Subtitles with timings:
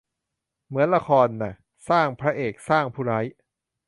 [0.67, 1.53] เหมือนละครน่ะ
[1.89, 3.25] สร้างพระเอก สร้างผู้ร้าย